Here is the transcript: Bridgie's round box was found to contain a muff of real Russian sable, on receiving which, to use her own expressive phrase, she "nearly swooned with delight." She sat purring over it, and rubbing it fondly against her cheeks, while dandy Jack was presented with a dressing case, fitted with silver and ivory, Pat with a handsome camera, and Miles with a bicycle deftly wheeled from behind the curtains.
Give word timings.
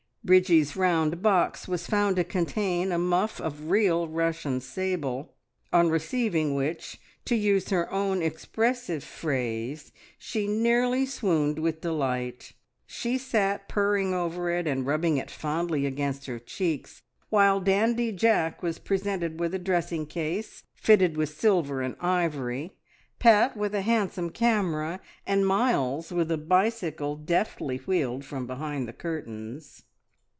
Bridgie's 0.23 0.75
round 0.75 1.23
box 1.23 1.67
was 1.67 1.87
found 1.87 2.15
to 2.17 2.23
contain 2.23 2.91
a 2.91 2.99
muff 2.99 3.41
of 3.41 3.71
real 3.71 4.07
Russian 4.07 4.61
sable, 4.61 5.33
on 5.73 5.89
receiving 5.89 6.53
which, 6.53 6.99
to 7.25 7.35
use 7.35 7.69
her 7.71 7.91
own 7.91 8.21
expressive 8.21 9.03
phrase, 9.03 9.91
she 10.19 10.45
"nearly 10.47 11.07
swooned 11.07 11.57
with 11.57 11.81
delight." 11.81 12.53
She 12.85 13.17
sat 13.17 13.67
purring 13.67 14.13
over 14.13 14.51
it, 14.51 14.67
and 14.67 14.85
rubbing 14.85 15.17
it 15.17 15.31
fondly 15.31 15.87
against 15.87 16.27
her 16.27 16.37
cheeks, 16.37 17.01
while 17.31 17.59
dandy 17.59 18.11
Jack 18.11 18.61
was 18.61 18.77
presented 18.77 19.39
with 19.39 19.55
a 19.55 19.59
dressing 19.59 20.05
case, 20.05 20.63
fitted 20.75 21.17
with 21.17 21.29
silver 21.35 21.81
and 21.81 21.95
ivory, 21.99 22.75
Pat 23.17 23.57
with 23.57 23.73
a 23.73 23.81
handsome 23.81 24.29
camera, 24.29 24.99
and 25.25 25.47
Miles 25.47 26.11
with 26.11 26.29
a 26.31 26.37
bicycle 26.37 27.15
deftly 27.15 27.77
wheeled 27.77 28.23
from 28.23 28.45
behind 28.45 28.87
the 28.87 28.93
curtains. 28.93 29.81